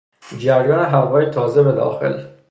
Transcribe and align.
جریان 0.37 0.85
هوای 0.85 1.25
تازه 1.29 1.63
به 1.63 1.71
داخل 1.71 2.23